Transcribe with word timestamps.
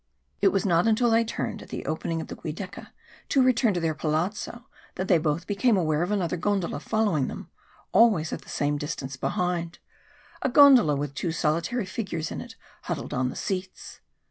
It 0.41 0.47
was 0.47 0.65
not 0.65 0.87
until 0.87 1.11
they 1.11 1.23
turned 1.23 1.61
at 1.61 1.69
the 1.69 1.85
opening 1.85 2.21
of 2.21 2.27
the 2.27 2.35
Guidecca 2.35 2.87
to 3.29 3.43
return 3.43 3.75
to 3.75 3.79
their 3.79 3.93
palazzo 3.93 4.65
that 4.95 5.07
they 5.07 5.19
both 5.19 5.45
became 5.45 5.77
aware 5.77 6.01
of 6.01 6.09
another 6.09 6.37
gondola 6.37 6.79
following 6.79 7.27
them, 7.27 7.51
always 7.91 8.33
at 8.33 8.41
the 8.41 8.49
same 8.49 8.79
distance 8.79 9.15
behind 9.15 9.77
a 10.41 10.49
gondola 10.49 10.95
with 10.95 11.13
two 11.13 11.31
solitary 11.31 11.85
figures 11.85 12.31
in 12.31 12.41
it 12.41 12.55
huddled 12.85 13.13
on 13.13 13.29
the 13.29 13.35
seats. 13.35 13.99